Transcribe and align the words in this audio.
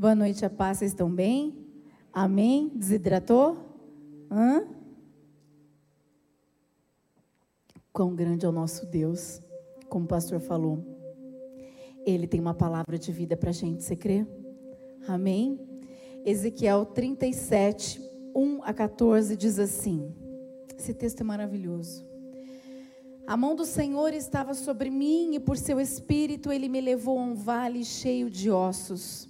Boa 0.00 0.14
noite, 0.14 0.46
a 0.46 0.48
paz. 0.48 0.78
Vocês 0.78 0.92
estão 0.92 1.10
bem? 1.10 1.54
Amém? 2.10 2.72
Desidratou? 2.74 3.58
Hã? 4.30 4.66
Quão 7.92 8.14
grande 8.14 8.46
é 8.46 8.48
o 8.48 8.52
nosso 8.52 8.86
Deus, 8.86 9.42
como 9.90 10.06
o 10.06 10.08
pastor 10.08 10.40
falou. 10.40 10.82
Ele 12.06 12.26
tem 12.26 12.40
uma 12.40 12.54
palavra 12.54 12.98
de 12.98 13.12
vida 13.12 13.36
para 13.36 13.50
a 13.50 13.52
gente, 13.52 13.84
você 13.84 13.94
crê? 13.94 14.26
Amém? 15.06 15.60
Ezequiel 16.24 16.86
37, 16.86 18.00
1 18.34 18.64
a 18.64 18.72
14 18.72 19.36
diz 19.36 19.58
assim: 19.58 20.14
esse 20.78 20.94
texto 20.94 21.20
é 21.20 21.24
maravilhoso. 21.24 22.06
A 23.26 23.36
mão 23.36 23.54
do 23.54 23.66
Senhor 23.66 24.14
estava 24.14 24.54
sobre 24.54 24.88
mim 24.88 25.34
e 25.34 25.38
por 25.38 25.58
seu 25.58 25.78
espírito 25.78 26.50
ele 26.50 26.70
me 26.70 26.80
levou 26.80 27.18
a 27.18 27.22
um 27.22 27.34
vale 27.34 27.84
cheio 27.84 28.30
de 28.30 28.50
ossos. 28.50 29.28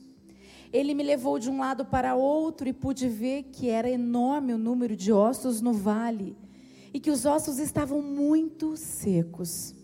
Ele 0.72 0.94
me 0.94 1.02
levou 1.02 1.38
de 1.38 1.50
um 1.50 1.58
lado 1.58 1.84
para 1.84 2.14
outro 2.14 2.68
e 2.68 2.72
pude 2.72 3.08
ver 3.08 3.44
que 3.44 3.68
era 3.68 3.90
enorme 3.90 4.52
o 4.52 4.58
número 4.58 4.94
de 4.96 5.12
ossos 5.12 5.60
no 5.60 5.72
vale 5.72 6.36
e 6.92 7.00
que 7.00 7.10
os 7.10 7.24
ossos 7.24 7.58
estavam 7.58 8.00
muito 8.00 8.76
secos. 8.76 9.74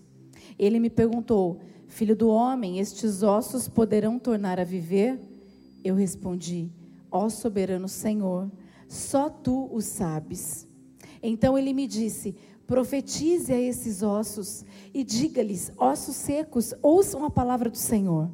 Ele 0.59 0.79
me 0.79 0.91
perguntou: 0.91 1.61
Filho 1.89 2.15
do 2.15 2.29
homem, 2.29 2.79
estes 2.79 3.23
ossos 3.23 3.69
poderão 3.69 4.19
tornar 4.19 4.61
a 4.61 4.65
viver? 4.65 5.19
Eu 5.83 5.95
respondi: 5.95 6.71
Ó 7.11 7.29
soberano 7.29 7.89
Senhor, 7.89 8.51
só 8.89 9.29
tu 9.29 9.69
o 9.73 9.81
sabes. 9.81 10.69
Então 11.23 11.59
ele 11.59 11.73
me 11.73 11.87
disse: 11.87 12.37
Profetize 12.67 13.53
a 13.53 13.61
esses 13.61 14.03
ossos 14.03 14.65
e 14.93 15.05
diga-lhes: 15.05 15.73
ossos 15.77 16.17
secos, 16.17 16.75
ouçam 16.83 17.25
a 17.25 17.31
palavra 17.31 17.71
do 17.71 17.77
Senhor. 17.77 18.31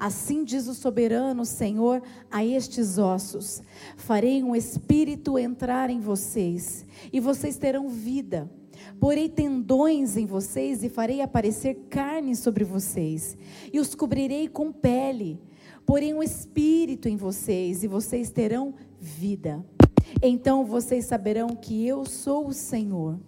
Assim 0.00 0.44
diz 0.44 0.66
o 0.66 0.72
soberano 0.72 1.44
Senhor 1.44 2.02
a 2.30 2.42
estes 2.42 2.96
ossos: 2.96 3.62
Farei 3.98 4.42
um 4.42 4.56
espírito 4.56 5.38
entrar 5.38 5.90
em 5.90 6.00
vocês, 6.00 6.86
e 7.12 7.20
vocês 7.20 7.58
terão 7.58 7.86
vida. 7.86 8.50
Porei 8.98 9.28
tendões 9.28 10.16
em 10.16 10.24
vocês 10.24 10.82
e 10.82 10.88
farei 10.88 11.20
aparecer 11.20 11.86
carne 11.90 12.34
sobre 12.34 12.64
vocês, 12.64 13.36
e 13.70 13.78
os 13.78 13.94
cobrirei 13.94 14.48
com 14.48 14.72
pele. 14.72 15.38
Porei 15.84 16.14
um 16.14 16.22
espírito 16.22 17.06
em 17.06 17.16
vocês, 17.18 17.82
e 17.82 17.86
vocês 17.86 18.30
terão 18.30 18.74
vida. 18.98 19.62
Então 20.22 20.64
vocês 20.64 21.04
saberão 21.04 21.48
que 21.48 21.86
eu 21.86 22.06
sou 22.06 22.46
o 22.46 22.54
Senhor. 22.54 23.20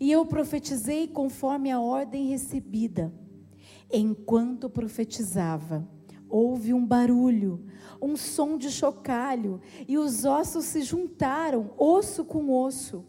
E 0.00 0.10
eu 0.10 0.26
profetizei 0.26 1.06
conforme 1.06 1.70
a 1.70 1.80
ordem 1.80 2.26
recebida. 2.26 3.12
Enquanto 3.92 4.68
profetizava, 4.68 5.86
houve 6.28 6.72
um 6.74 6.84
barulho, 6.84 7.64
um 8.00 8.16
som 8.16 8.58
de 8.58 8.70
chocalho, 8.70 9.60
e 9.86 9.96
os 9.98 10.24
ossos 10.24 10.64
se 10.64 10.82
juntaram, 10.82 11.70
osso 11.78 12.24
com 12.24 12.50
osso. 12.50 13.04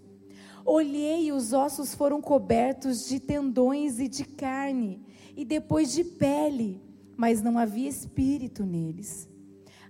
Olhei 0.66 1.28
e 1.28 1.32
os 1.32 1.54
ossos 1.54 1.96
foram 1.96 2.22
cobertos 2.22 3.08
de 3.08 3.20
tendões 3.20 4.00
e 4.00 4.08
de 4.08 4.26
carne, 4.26 5.02
e 5.36 5.46
depois 5.46 5.94
de 5.94 6.04
pele, 6.04 6.82
mas 7.16 7.42
não 7.42 7.58
havia 7.58 7.88
espírito 7.88 8.66
neles. 8.66 9.30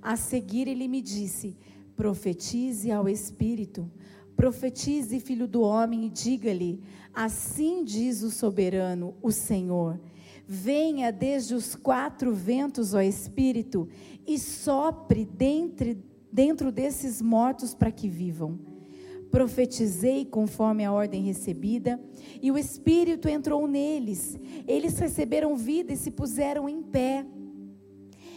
A 0.02 0.16
seguir 0.16 0.68
ele 0.68 0.88
me 0.88 1.02
disse: 1.02 1.58
Profetize 1.96 2.92
ao 2.92 3.10
espírito, 3.10 3.92
profetize, 4.36 5.20
filho 5.20 5.48
do 5.48 5.62
homem, 5.62 6.06
e 6.06 6.10
diga-lhe: 6.10 6.82
Assim 7.14 7.84
diz 7.84 8.22
o 8.22 8.30
soberano, 8.30 9.16
o 9.22 9.32
Senhor 9.32 10.00
Venha 10.48 11.12
desde 11.12 11.54
os 11.54 11.76
quatro 11.76 12.34
ventos, 12.34 12.94
ó 12.94 13.02
Espírito, 13.02 13.90
e 14.26 14.40
sopre 14.40 15.26
dentro, 15.26 15.98
dentro 16.32 16.72
desses 16.72 17.22
mortos 17.22 17.76
para 17.76 17.92
que 17.92 18.08
vivam. 18.08 18.58
Profetizei 19.30 20.24
conforme 20.24 20.86
a 20.86 20.94
ordem 20.94 21.24
recebida, 21.24 22.00
e 22.42 22.50
o 22.50 22.58
Espírito 22.58 23.28
entrou 23.28 23.68
neles. 23.68 24.38
Eles 24.66 24.98
receberam 24.98 25.58
vida 25.58 25.92
e 25.92 25.98
se 25.98 26.10
puseram 26.10 26.70
em 26.70 26.82
pé. 26.82 27.26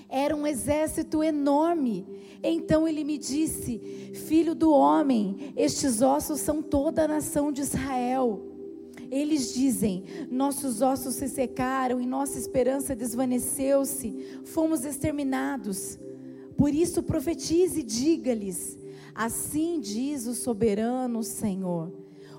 Era 0.08 0.34
um 0.34 0.44
exército 0.44 1.22
enorme. 1.22 2.04
Então 2.42 2.88
ele 2.88 3.04
me 3.04 3.18
disse: 3.18 3.78
Filho 4.26 4.52
do 4.56 4.72
homem, 4.72 5.52
estes 5.56 6.02
ossos 6.02 6.40
são 6.40 6.60
toda 6.60 7.04
a 7.04 7.08
nação 7.08 7.52
de 7.52 7.60
Israel. 7.60 8.49
Eles 9.10 9.52
dizem: 9.52 10.04
nossos 10.30 10.80
ossos 10.80 11.16
se 11.16 11.28
secaram 11.28 12.00
e 12.00 12.06
nossa 12.06 12.38
esperança 12.38 12.94
desvaneceu-se, 12.94 14.40
fomos 14.44 14.84
exterminados. 14.84 15.98
Por 16.56 16.72
isso 16.72 17.02
profetize 17.02 17.80
e 17.80 17.82
diga-lhes: 17.82 18.78
Assim 19.14 19.80
diz 19.80 20.26
o 20.26 20.34
soberano 20.34 21.22
Senhor: 21.22 21.92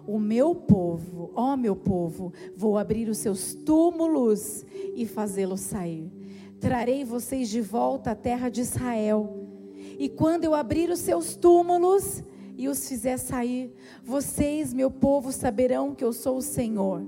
O 0.07 0.17
meu 0.17 0.55
povo, 0.55 1.31
ó 1.35 1.57
meu 1.57 1.75
povo, 1.75 2.31
vou 2.55 2.77
abrir 2.77 3.09
os 3.09 3.17
seus 3.17 3.53
túmulos 3.53 4.65
e 4.95 5.05
fazê-los 5.05 5.61
sair. 5.61 6.09
Trarei 6.59 7.03
vocês 7.03 7.49
de 7.49 7.59
volta 7.59 8.11
à 8.11 8.15
terra 8.15 8.47
de 8.47 8.61
Israel. 8.61 9.47
E 9.97 10.07
quando 10.07 10.45
eu 10.45 10.53
abrir 10.53 10.89
os 10.89 10.99
seus 10.99 11.35
túmulos, 11.35 12.23
e 12.57 12.67
os 12.67 12.87
fizer 12.87 13.17
sair, 13.17 13.73
vocês, 14.03 14.73
meu 14.73 14.89
povo, 14.89 15.31
saberão 15.31 15.95
que 15.95 16.03
eu 16.03 16.13
sou 16.13 16.37
o 16.37 16.41
Senhor. 16.41 17.05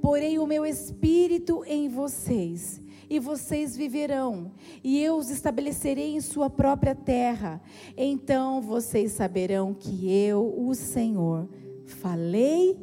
Porei 0.00 0.38
o 0.38 0.46
meu 0.46 0.66
espírito 0.66 1.62
em 1.66 1.88
vocês, 1.88 2.80
e 3.08 3.18
vocês 3.18 3.76
viverão, 3.76 4.52
e 4.82 5.02
eu 5.02 5.16
os 5.16 5.30
estabelecerei 5.30 6.14
em 6.14 6.20
sua 6.20 6.48
própria 6.48 6.94
terra. 6.94 7.60
Então 7.96 8.60
vocês 8.60 9.12
saberão 9.12 9.74
que 9.74 10.10
eu, 10.10 10.54
o 10.58 10.74
Senhor, 10.74 11.48
falei 11.84 12.78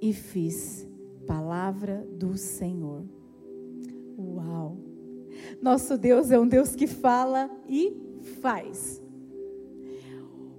e 0.00 0.12
fiz. 0.12 0.86
Palavra 1.26 2.06
do 2.12 2.36
Senhor. 2.36 3.04
Uau! 4.18 4.78
Nosso 5.60 5.98
Deus 5.98 6.30
é 6.30 6.38
um 6.38 6.46
Deus 6.46 6.74
que 6.74 6.86
fala 6.86 7.50
e 7.68 7.96
faz. 8.40 9.02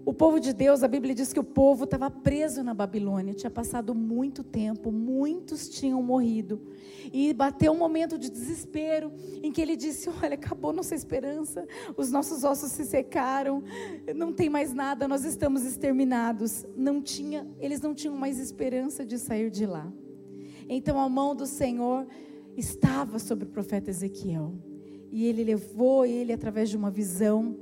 O 0.08 0.14
povo 0.14 0.40
de 0.40 0.54
Deus, 0.54 0.84
a 0.84 0.88
Bíblia 0.88 1.14
diz 1.14 1.34
que 1.34 1.40
o 1.42 1.44
povo 1.44 1.84
estava 1.84 2.10
preso 2.10 2.64
na 2.64 2.74
Babilônia, 2.74 3.34
tinha 3.34 3.52
passado 3.52 3.94
muito 3.94 4.42
tempo, 4.42 4.90
muitos 4.90 5.68
tinham 5.68 6.02
morrido. 6.02 6.62
E 7.12 7.34
bateu 7.34 7.74
um 7.74 7.78
momento 7.78 8.18
de 8.18 8.32
desespero 8.32 9.12
em 9.44 9.52
que 9.52 9.62
ele 9.62 9.76
disse: 9.76 10.08
Olha, 10.24 10.36
acabou 10.36 10.72
nossa 10.72 10.96
esperança, 10.96 11.68
os 11.98 12.10
nossos 12.10 12.46
ossos 12.46 12.72
se 12.72 12.86
secaram, 12.86 13.62
não 14.16 14.32
tem 14.32 14.50
mais 14.50 14.74
nada, 14.74 15.10
nós 15.10 15.26
estamos 15.26 15.66
exterminados. 15.66 16.66
Não 16.74 17.02
tinha, 17.02 17.46
eles 17.60 17.82
não 17.82 17.94
tinham 17.94 18.16
mais 18.16 18.40
esperança 18.40 19.06
de 19.06 19.20
sair 19.20 19.52
de 19.52 19.66
lá. 19.66 19.92
Então 20.70 21.02
a 21.02 21.10
mão 21.10 21.36
do 21.36 21.46
Senhor 21.46 22.08
estava 22.56 23.20
sobre 23.20 23.44
o 23.44 23.50
profeta 23.50 23.90
Ezequiel. 23.90 24.54
E 25.12 25.26
ele 25.26 25.44
levou 25.44 26.06
ele 26.06 26.32
através 26.32 26.70
de 26.70 26.78
uma 26.78 26.90
visão 26.90 27.58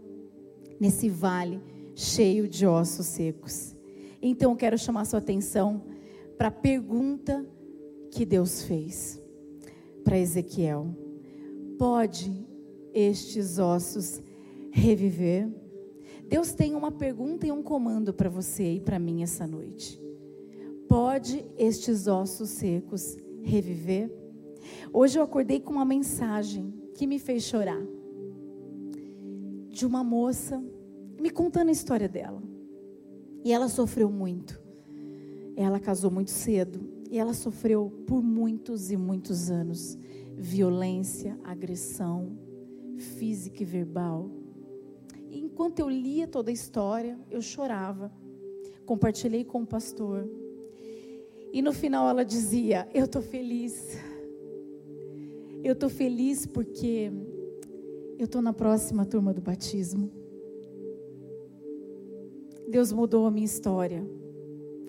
nesse 0.80 1.10
vale 1.10 1.60
cheio 1.96 2.48
de 2.48 2.68
ossos 2.68 3.06
secos. 3.06 3.74
Então 4.22 4.52
eu 4.52 4.58
quero 4.58 4.78
chamar 4.78 5.06
sua 5.06 5.20
atenção 5.20 5.84
para 6.38 6.50
a 6.50 6.52
pergunta 6.52 7.46
que 8.12 8.26
Deus 8.26 8.64
fez 8.64 9.22
para 10.04 10.20
Ezequiel: 10.20 10.88
Pode 11.80 12.46
estes 12.94 13.58
ossos 13.58 14.22
reviver? 14.72 15.50
Deus 16.28 16.54
tem 16.54 16.76
uma 16.76 16.92
pergunta 16.92 17.48
e 17.48 17.52
um 17.52 17.64
comando 17.64 18.14
para 18.14 18.30
você 18.30 18.74
e 18.74 18.80
para 18.80 19.00
mim 19.00 19.24
essa 19.24 19.48
noite. 19.48 20.02
Pode 20.88 21.46
estes 21.58 22.08
ossos 22.08 22.50
secos 22.50 23.16
reviver? 23.44 24.12
Hoje 24.92 25.20
eu 25.20 25.24
acordei 25.24 25.60
com 25.60 25.74
uma 25.74 25.86
mensagem 25.86 26.74
que 26.96 27.06
me 27.06 27.20
fez 27.20 27.44
chorar. 27.44 27.82
De 29.70 29.86
uma 29.86 30.04
moça 30.04 30.64
me 31.26 31.32
contando 31.32 31.70
a 31.70 31.72
história 31.72 32.08
dela. 32.08 32.40
E 33.44 33.52
ela 33.52 33.68
sofreu 33.68 34.12
muito. 34.12 34.62
Ela 35.56 35.80
casou 35.80 36.12
muito 36.12 36.30
cedo 36.30 36.88
e 37.10 37.18
ela 37.18 37.34
sofreu 37.34 37.92
por 38.06 38.22
muitos 38.22 38.92
e 38.92 38.98
muitos 38.98 39.50
anos 39.50 39.98
violência, 40.38 41.36
agressão 41.44 42.38
física 43.18 43.64
e 43.64 43.66
verbal. 43.66 44.30
E 45.32 45.40
enquanto 45.40 45.80
eu 45.80 45.90
lia 45.90 46.28
toda 46.28 46.52
a 46.52 46.54
história, 46.54 47.18
eu 47.32 47.42
chorava. 47.42 48.12
Compartilhei 48.86 49.44
com 49.44 49.64
o 49.64 49.66
pastor. 49.66 50.30
E 51.52 51.60
no 51.60 51.74
final 51.74 52.08
ela 52.08 52.24
dizia: 52.24 52.88
Eu 52.94 53.06
estou 53.06 53.24
feliz. 53.24 53.98
Eu 55.64 55.74
estou 55.74 55.90
feliz 55.90 56.46
porque 56.46 57.12
eu 58.20 58.26
estou 58.26 58.44
na 58.44 58.54
próxima 58.54 59.08
turma 59.08 59.34
do 59.34 59.42
batismo. 59.42 60.25
Deus 62.68 62.92
mudou 62.92 63.26
a 63.26 63.32
minha 63.32 63.46
história. 63.46 64.06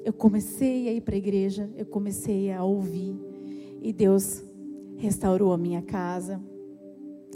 Eu 0.05 0.13
comecei 0.13 0.89
a 0.89 0.93
ir 0.93 1.01
para 1.01 1.15
a 1.15 1.19
igreja, 1.19 1.71
eu 1.77 1.85
comecei 1.85 2.53
a 2.53 2.63
ouvir, 2.63 3.15
e 3.83 3.93
Deus 3.93 4.43
restaurou 4.97 5.53
a 5.53 5.59
minha 5.59 5.83
casa, 5.83 6.41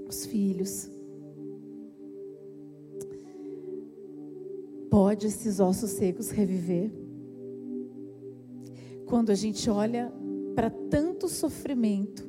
os 0.09 0.25
filhos. 0.25 0.91
Pode 4.89 5.27
esses 5.27 5.61
ossos 5.61 5.91
secos 5.91 6.31
reviver? 6.31 6.91
Quando 9.07 9.31
a 9.31 9.35
gente 9.35 9.69
olha 9.69 10.13
para 10.55 10.71
tanto 10.71 11.29
sofrimento, 11.29 12.29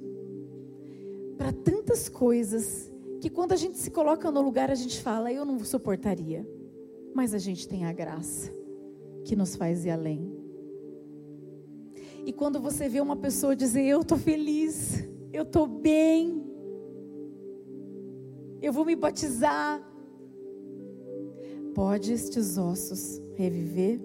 para 1.37 1.51
tantas 1.51 2.07
coisas, 2.07 2.91
que 3.19 3.29
quando 3.29 3.51
a 3.51 3.55
gente 3.55 3.77
se 3.77 3.91
coloca 3.91 4.31
no 4.31 4.41
lugar, 4.41 4.69
a 4.71 4.75
gente 4.75 5.01
fala, 5.01 5.31
eu 5.31 5.45
não 5.45 5.59
suportaria. 5.63 6.47
Mas 7.13 7.33
a 7.33 7.37
gente 7.37 7.67
tem 7.67 7.85
a 7.85 7.93
graça 7.93 8.51
que 9.23 9.35
nos 9.35 9.55
faz 9.55 9.85
ir 9.85 9.91
além. 9.91 10.31
E 12.25 12.31
quando 12.31 12.59
você 12.59 12.87
vê 12.87 13.01
uma 13.01 13.15
pessoa 13.15 13.55
dizer, 13.55 13.83
eu 13.83 14.01
estou 14.01 14.17
feliz, 14.17 15.03
eu 15.33 15.43
estou 15.43 15.67
bem, 15.67 16.43
eu 18.61 18.71
vou 18.71 18.85
me 18.85 18.95
batizar. 18.95 19.81
Pode 21.73 22.13
estes 22.13 22.57
ossos 22.57 23.21
reviver? 23.35 23.99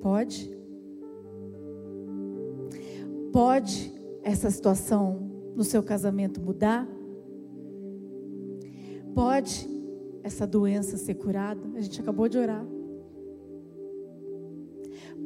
Pode? 0.00 0.56
Pode 3.32 3.92
essa 4.22 4.50
situação 4.50 5.30
no 5.56 5.64
seu 5.64 5.82
casamento 5.82 6.40
mudar? 6.40 6.86
Pode 9.18 9.68
essa 10.22 10.46
doença 10.46 10.96
ser 10.96 11.14
curada? 11.14 11.60
A 11.74 11.80
gente 11.80 12.00
acabou 12.00 12.28
de 12.28 12.38
orar. 12.38 12.64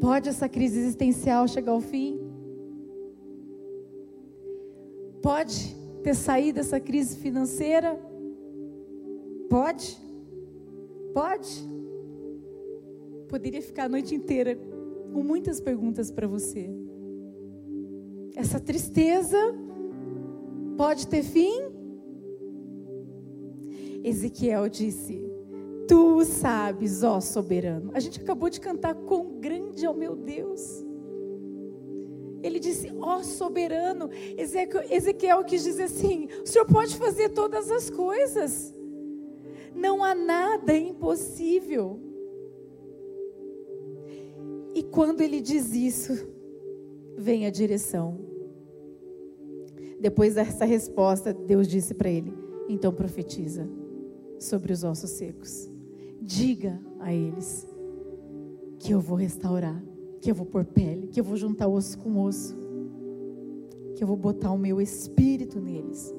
Pode 0.00 0.30
essa 0.30 0.48
crise 0.48 0.78
existencial 0.78 1.46
chegar 1.46 1.72
ao 1.72 1.80
fim? 1.82 2.18
Pode 5.20 5.76
ter 6.02 6.14
saído 6.14 6.54
dessa 6.54 6.80
crise 6.80 7.18
financeira? 7.18 8.00
Pode? 9.50 9.98
Pode? 11.12 11.62
Poderia 13.28 13.60
ficar 13.60 13.84
a 13.84 13.88
noite 13.90 14.14
inteira 14.14 14.58
com 15.12 15.22
muitas 15.22 15.60
perguntas 15.60 16.10
para 16.10 16.26
você. 16.26 16.70
Essa 18.34 18.58
tristeza 18.58 19.36
pode 20.78 21.06
ter 21.06 21.22
fim? 21.22 21.81
Ezequiel 24.04 24.68
disse: 24.68 25.24
Tu 25.86 26.24
sabes, 26.24 27.02
ó 27.02 27.20
soberano. 27.20 27.90
A 27.94 28.00
gente 28.00 28.20
acabou 28.20 28.48
de 28.48 28.60
cantar 28.60 28.94
quão 28.94 29.38
grande 29.40 29.84
é 29.84 29.90
o 29.90 29.94
meu 29.94 30.16
Deus. 30.16 30.84
Ele 32.42 32.58
disse, 32.58 32.92
ó 33.00 33.22
soberano. 33.22 34.10
Ezequiel 34.90 35.44
quis 35.44 35.62
dizer 35.62 35.84
assim: 35.84 36.28
o 36.42 36.46
Senhor 36.46 36.66
pode 36.66 36.96
fazer 36.96 37.30
todas 37.30 37.70
as 37.70 37.88
coisas. 37.88 38.74
Não 39.74 40.02
há 40.02 40.14
nada 40.14 40.76
impossível. 40.76 42.00
E 44.74 44.82
quando 44.82 45.20
ele 45.20 45.40
diz 45.40 45.74
isso, 45.74 46.26
vem 47.16 47.46
a 47.46 47.50
direção. 47.50 48.18
Depois 50.00 50.34
dessa 50.34 50.64
resposta, 50.64 51.32
Deus 51.32 51.68
disse 51.68 51.94
para 51.94 52.10
ele: 52.10 52.34
então 52.68 52.92
profetiza 52.92 53.68
sobre 54.42 54.72
os 54.72 54.84
ossos 54.84 55.10
secos. 55.10 55.70
Diga 56.20 56.80
a 57.00 57.12
eles 57.12 57.66
que 58.78 58.92
eu 58.92 59.00
vou 59.00 59.16
restaurar 59.16 59.82
que 60.22 60.30
eu 60.30 60.36
vou 60.36 60.46
pôr 60.46 60.64
pele, 60.64 61.08
que 61.08 61.18
eu 61.18 61.24
vou 61.24 61.36
juntar 61.36 61.66
osso 61.66 61.98
com 61.98 62.22
osso, 62.22 62.56
que 63.96 64.04
eu 64.04 64.06
vou 64.06 64.16
botar 64.16 64.52
o 64.52 64.56
meu 64.56 64.80
espírito 64.80 65.60
neles, 65.60 66.14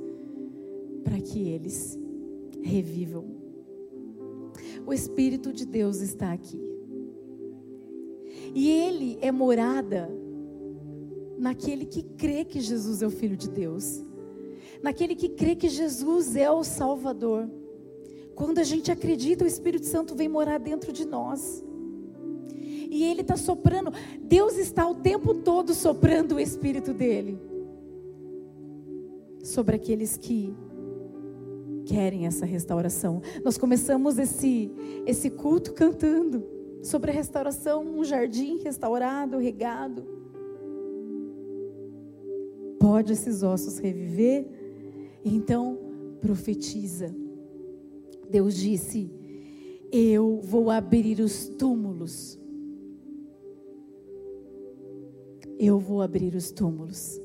para 1.06 1.22
que 1.22 1.48
eles 1.48 1.98
revivam. 2.62 3.26
O 4.86 4.94
Espírito 4.94 5.54
de 5.54 5.66
Deus 5.66 6.02
está 6.02 6.34
aqui. 6.34 6.62
E 8.54 8.70
ele 8.70 9.18
é 9.22 9.32
morada 9.32 10.10
naquele 11.38 11.86
que 11.86 12.04
crê 12.04 12.44
que 12.44 12.60
Jesus 12.60 13.02
é 13.02 13.08
o 13.08 13.10
Filho 13.10 13.38
de 13.38 13.50
Deus, 13.50 14.04
naquele 14.82 15.16
que 15.16 15.30
crê 15.30 15.56
que 15.56 15.70
Jesus 15.70 16.36
é 16.36 16.52
o 16.52 16.64
Salvador. 16.66 17.50
Quando 18.36 18.60
a 18.60 18.64
gente 18.64 18.92
acredita, 18.92 19.44
o 19.44 19.48
Espírito 19.48 19.86
Santo 19.86 20.16
vem 20.16 20.28
morar 20.28 20.58
dentro 20.58 20.92
de 20.92 21.06
nós 21.06 21.64
e 22.90 23.04
Ele 23.04 23.22
está 23.22 23.36
soprando. 23.36 23.92
Deus 24.22 24.58
está 24.58 24.88
o 24.88 24.96
tempo 24.96 25.34
todo 25.34 25.74
soprando 25.74 26.36
o 26.36 26.40
Espírito 26.40 26.94
dele 26.94 27.40
sobre 29.44 29.76
aqueles 29.76 30.16
que 30.16 30.56
querem 31.86 32.26
essa 32.26 32.46
restauração. 32.46 33.22
Nós 33.44 33.58
começamos 33.58 34.18
esse, 34.18 34.72
esse 35.06 35.30
culto 35.30 35.74
cantando 35.74 36.44
sobre 36.82 37.12
a 37.12 37.14
restauração, 37.14 37.84
um 37.84 38.04
jardim 38.04 38.60
restaurado, 38.60 39.38
regado. 39.38 40.06
Pode 42.80 43.14
esses 43.14 43.44
ossos 43.44 43.80
reviver? 43.80 44.48
Então, 45.24 45.78
profetiza. 46.22 47.23
Deus 48.34 48.56
disse: 48.56 49.10
Eu 49.92 50.42
vou 50.42 50.70
abrir 50.70 51.20
os 51.20 51.48
túmulos 51.48 52.42
eu 55.66 55.80
vou 55.80 56.02
abrir 56.02 56.36
os 56.36 56.52
túmulos. 56.52 57.22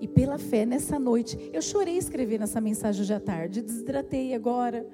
E 0.00 0.08
pela 0.08 0.38
fé, 0.38 0.64
nessa 0.64 0.98
noite, 0.98 1.50
eu 1.52 1.60
chorei 1.60 1.98
escrever 1.98 2.40
nessa 2.40 2.60
mensagem 2.60 3.02
hoje 3.02 3.12
à 3.12 3.20
tarde, 3.20 3.60
desidratei 3.60 4.34
agora, 4.34 4.86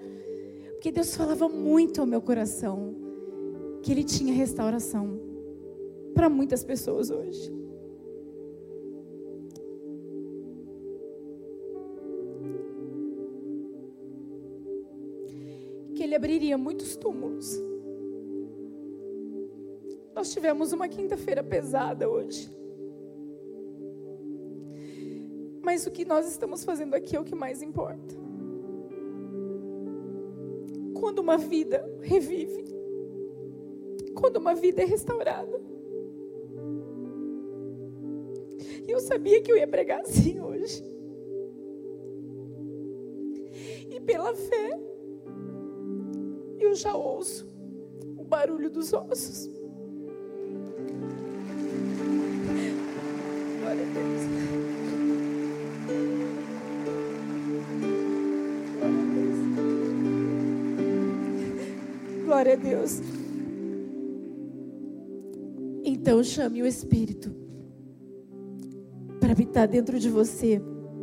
porque 0.73 0.91
Deus 0.91 1.15
falava 1.15 1.49
muito 1.49 2.01
ao 2.01 2.07
meu 2.07 2.21
coração, 2.21 2.95
que 3.83 3.93
Ele 3.93 4.03
tinha 4.03 4.35
restauração 4.35 5.21
para 6.13 6.29
muitas 6.29 6.65
pessoas 6.65 7.11
hoje. 7.11 7.53
Ele 16.07 16.15
abriria 16.15 16.57
muitos 16.57 16.97
túmulos. 16.97 17.61
Nós 20.15 20.33
tivemos 20.33 20.73
uma 20.73 20.87
quinta-feira 20.89 21.43
pesada 21.43 22.09
hoje. 22.09 22.49
Mas 25.61 25.85
o 25.85 25.91
que 25.91 26.05
nós 26.05 26.29
estamos 26.29 26.63
fazendo 26.63 26.95
aqui 26.95 27.17
é 27.17 27.21
o 27.21 27.25
que 27.25 27.35
mais 27.35 27.61
importa. 27.61 28.15
Quando 31.01 31.19
uma 31.19 31.37
vida 31.37 31.85
revive, 32.01 32.65
quando 34.15 34.37
uma 34.37 34.55
vida 34.55 34.83
é 34.83 34.85
restaurada. 34.85 35.61
E 38.87 38.93
eu 38.93 39.01
sabia 39.01 39.43
que 39.43 39.51
eu 39.51 39.57
ia 39.57 39.67
pregar 39.67 40.03
assim 40.03 40.39
hoje. 40.39 40.85
E 43.91 44.01
pela 44.03 44.33
fé, 44.33 44.86
eu 46.67 46.75
já 46.75 46.95
ouço 46.95 47.47
o 48.17 48.25
barulho 48.25 48.69
dos 48.71 48.93
ossos. 48.93 49.51
Glória 62.25 62.55
a 62.55 62.57
Deus. 62.57 63.01
Então 65.85 66.23
chame 66.23 66.63
o 66.63 66.67
Espírito 66.67 67.35
para 69.21 69.33
habitar 69.33 69.67
dentro 69.67 69.99
de 69.99 70.11
você, 70.11 70.61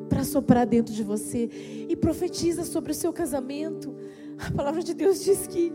para 0.10 0.24
soprar 0.24 0.65
dentro 0.65 0.93
de 0.93 1.03
você 1.03 1.50
e 1.89 1.96
profetiza 1.96 2.63
sobre 2.63 2.91
o 2.91 2.96
seu 2.96 3.12
casamento. 3.12 3.96
A 4.37 4.51
palavra 4.51 4.83
de 4.83 4.93
Deus 4.93 5.23
diz 5.23 5.47
que 5.47 5.71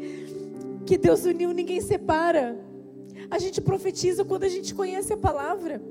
que 0.88 0.96
Deus 0.96 1.26
uniu, 1.26 1.52
ninguém 1.52 1.82
separa. 1.82 2.58
A 3.30 3.38
gente 3.38 3.60
profetiza 3.60 4.24
quando 4.24 4.44
a 4.44 4.48
gente 4.48 4.74
conhece 4.74 5.12
a 5.12 5.18
palavra. 5.18 5.82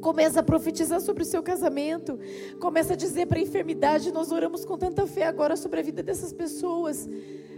Começa 0.00 0.40
a 0.40 0.42
profetizar 0.42 1.00
sobre 1.00 1.22
o 1.22 1.26
seu 1.26 1.40
casamento. 1.40 2.18
Começa 2.58 2.94
a 2.94 2.96
dizer 2.96 3.26
para 3.26 3.38
a 3.38 3.42
enfermidade. 3.42 4.10
Nós 4.10 4.32
oramos 4.32 4.64
com 4.64 4.76
tanta 4.76 5.06
fé 5.06 5.24
agora 5.24 5.54
sobre 5.54 5.78
a 5.78 5.82
vida 5.84 6.02
dessas 6.02 6.32
pessoas. 6.32 7.08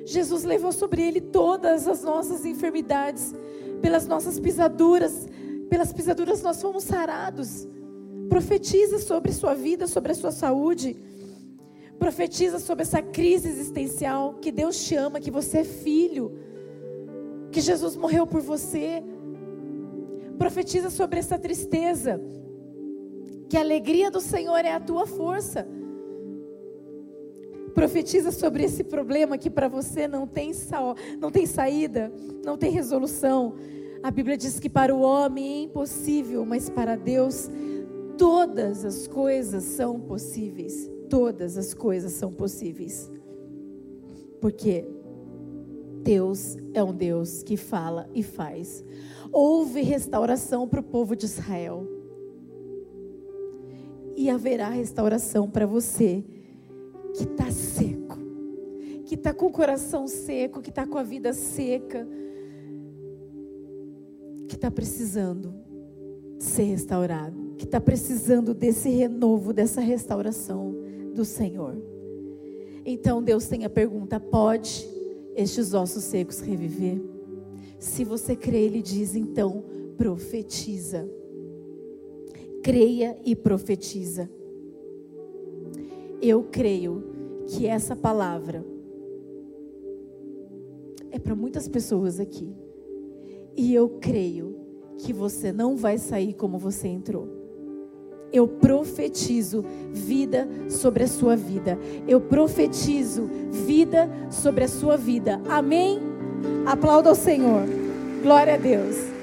Jesus 0.05 0.45
levou 0.45 0.71
sobre 0.71 1.03
ele 1.03 1.23
todas 1.23 1.89
as 1.89 2.03
nossas 2.03 2.45
enfermidades. 2.45 3.35
Pelas 3.81 4.07
nossas 4.07 4.39
pisaduras. 4.39 5.27
Pelas 5.71 5.95
pisaduras 5.95 6.43
nós 6.43 6.61
fomos 6.61 6.85
sarados. 6.85 7.67
Profetiza 8.29 8.99
sobre 8.99 9.33
sua 9.33 9.55
vida, 9.55 9.87
sobre 9.87 10.13
a 10.13 10.15
sua 10.15 10.31
saúde. 10.31 10.95
Profetiza 11.99 12.59
sobre 12.59 12.83
essa 12.83 13.01
crise 13.01 13.49
existencial. 13.49 14.35
Que 14.35 14.53
Deus 14.53 14.85
te 14.85 14.95
ama, 14.95 15.21
que 15.21 15.31
você 15.31 15.59
é 15.59 15.65
filho. 15.65 16.39
Que 17.51 17.61
Jesus 17.61 17.97
morreu 17.97 18.27
por 18.27 18.41
você 18.41 19.03
Profetiza 20.39 20.91
sobre 20.91 21.19
essa 21.19 21.39
tristeza. 21.39 22.21
Que 23.49 23.57
a 23.57 23.61
alegria 23.61 24.11
do 24.11 24.21
Senhor 24.21 24.65
é 24.65 24.73
a 24.73 24.81
tua 24.81 25.07
força. 25.07 25.67
Profetiza 27.75 28.31
sobre 28.31 28.65
esse 28.65 28.85
problema 28.85 29.37
que 29.37 29.51
para 29.51 29.69
você 29.69 30.07
não 30.07 30.27
tem, 30.27 30.53
não 31.19 31.31
tem 31.31 31.47
saída, 31.47 32.13
não 32.45 32.57
tem 32.57 32.71
resolução. 32.71 33.55
A 34.03 34.11
Bíblia 34.11 34.37
diz 34.37 34.61
que 34.61 34.69
para 34.69 34.95
o 34.95 35.01
homem 35.01 35.47
é 35.47 35.63
impossível, 35.63 36.45
mas 36.45 36.69
para 36.69 36.97
Deus 36.97 37.51
todas 38.17 38.85
as 38.85 39.09
coisas 39.09 39.65
são 39.65 39.99
possíveis. 39.99 40.94
Todas 41.15 41.57
as 41.57 41.73
coisas 41.73 42.11
são 42.11 42.33
possíveis. 42.33 43.09
Porque 44.41 44.85
Deus 46.03 46.57
é 46.73 46.83
um 46.83 46.93
Deus 46.93 47.41
que 47.45 47.57
fala 47.57 48.11
e 48.13 48.21
faz. 48.21 48.83
Houve 49.31 49.81
restauração 49.83 50.67
para 50.67 50.81
o 50.81 50.83
povo 50.83 51.15
de 51.15 51.27
Israel. 51.27 51.87
E 54.17 54.29
haverá 54.29 54.69
restauração 54.71 55.49
para 55.49 55.65
você 55.67 56.25
que 57.15 57.23
está 57.23 57.49
seco, 57.49 58.19
que 59.07 59.15
está 59.15 59.33
com 59.33 59.47
o 59.47 59.53
coração 59.53 60.09
seco, 60.09 60.61
que 60.61 60.71
está 60.71 60.85
com 60.85 60.99
a 60.99 61.05
vida 61.05 61.33
seca, 61.33 62.09
que 64.49 64.57
está 64.57 64.69
precisando 64.69 65.55
ser 66.41 66.65
restaurado, 66.65 67.55
que 67.57 67.67
está 67.67 67.81
precisando 67.81 68.53
desse 68.53 68.89
renovo, 68.89 69.53
dessa 69.53 69.81
restauração 69.81 70.74
do 71.15 71.25
Senhor. 71.25 71.77
Então 72.85 73.23
Deus 73.23 73.47
tem 73.47 73.65
a 73.65 73.71
pergunta: 73.71 74.21
pode 74.21 74.87
estes 75.35 75.73
ossos 75.73 76.05
secos 76.05 76.41
reviver? 76.41 77.01
Se 77.79 78.05
você 78.05 78.37
crê, 78.37 78.63
Ele 78.63 78.83
diz 78.83 79.15
então: 79.15 79.65
profetiza. 79.97 81.09
Creia 82.63 83.19
e 83.25 83.37
profetiza 83.37 84.29
eu 86.29 86.43
creio 86.43 87.05
que 87.47 87.67
essa 87.67 87.95
palavra 87.95 88.65
é 91.11 91.19
para 91.19 91.35
muitas 91.35 91.69
pessoas 91.69 92.19
aqui. 92.19 92.55
E 93.57 93.75
eu 93.75 93.89
creio 94.01 94.57
que 94.99 95.13
você 95.13 95.53
não 95.53 95.77
vai 95.77 95.99
sair 95.99 96.33
como 96.33 96.59
você 96.59 96.89
entrou. 96.89 97.29
Eu 98.35 98.49
profetizo 98.49 99.65
vida 99.93 100.49
sobre 100.69 101.05
a 101.05 101.07
sua 101.07 101.37
vida. 101.37 101.79
Eu 102.09 102.21
profetizo 102.21 103.31
vida 103.53 104.11
sobre 104.29 104.65
a 104.65 104.69
sua 104.69 104.97
vida. 104.97 105.41
Amém? 105.49 106.01
Aplauda 106.67 107.11
ao 107.11 107.15
Senhor. 107.15 107.63
Glória 108.25 108.55
a 108.55 108.57
Deus. 108.57 109.14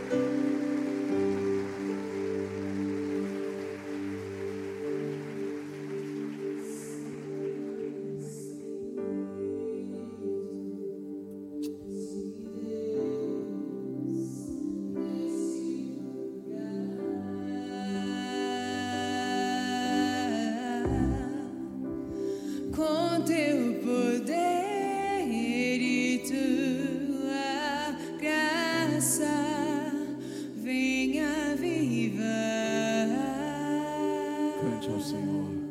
viva. 31.92 32.24
Cante 34.62 34.90
ao 34.90 35.00
Senhor. 35.02 35.71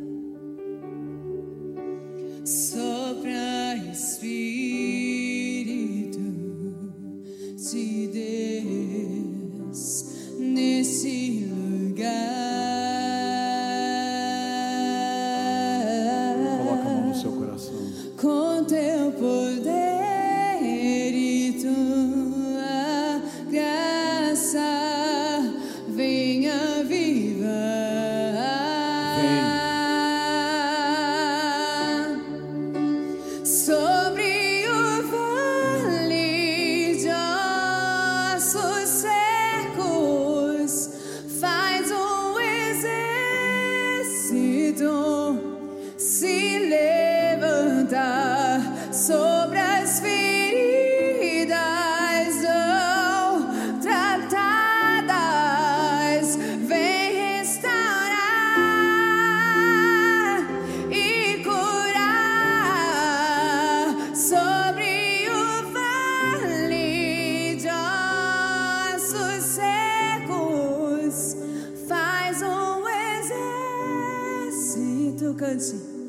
teu 75.20 75.34
see. 75.60 75.99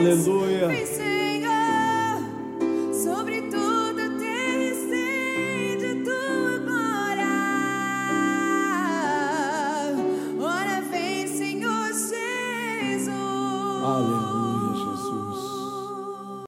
Aleluia. 0.00 0.99